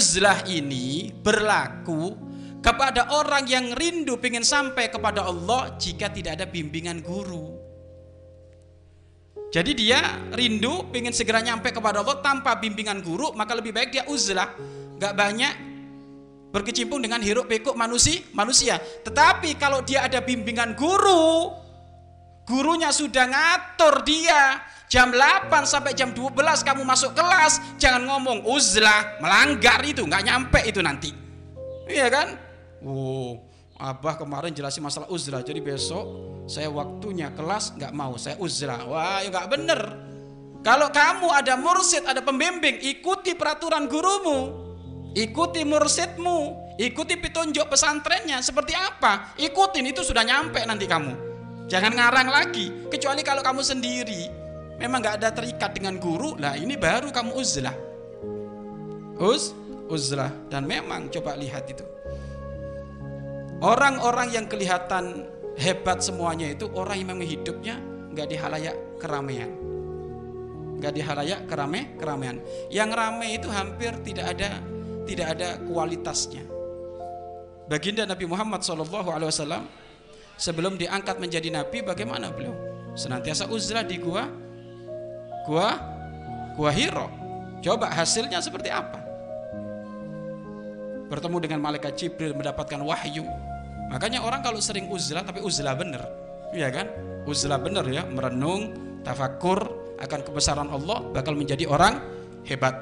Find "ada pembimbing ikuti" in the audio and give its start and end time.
42.04-43.32